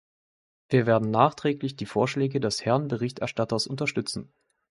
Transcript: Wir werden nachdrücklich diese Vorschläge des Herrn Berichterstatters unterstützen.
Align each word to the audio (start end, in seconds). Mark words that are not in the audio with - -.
Wir 0.69 0.87
werden 0.87 1.11
nachdrücklich 1.11 1.75
diese 1.75 1.91
Vorschläge 1.91 2.39
des 2.39 2.65
Herrn 2.65 2.87
Berichterstatters 2.87 3.67
unterstützen. 3.67 4.33